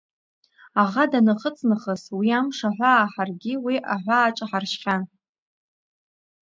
[0.81, 5.03] Аӷа данахыҵ нахыс уи Амш аҳәаа, ҳаргьы уи аҳәааҿ ҳаршьхьан…